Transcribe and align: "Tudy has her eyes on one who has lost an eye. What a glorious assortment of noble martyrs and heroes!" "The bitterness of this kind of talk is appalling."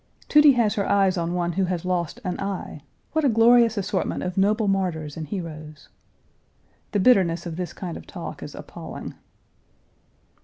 "Tudy 0.27 0.55
has 0.55 0.73
her 0.73 0.89
eyes 0.89 1.15
on 1.15 1.35
one 1.35 1.51
who 1.51 1.65
has 1.65 1.85
lost 1.85 2.19
an 2.23 2.39
eye. 2.39 2.81
What 3.11 3.23
a 3.23 3.29
glorious 3.29 3.77
assortment 3.77 4.23
of 4.23 4.35
noble 4.35 4.67
martyrs 4.67 5.15
and 5.15 5.27
heroes!" 5.27 5.89
"The 6.91 6.99
bitterness 6.99 7.45
of 7.45 7.55
this 7.55 7.71
kind 7.71 7.95
of 7.95 8.07
talk 8.07 8.41
is 8.41 8.55
appalling." 8.55 9.13